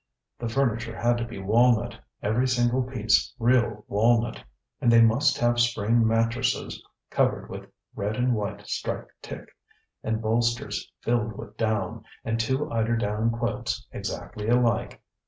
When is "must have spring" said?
5.03-6.07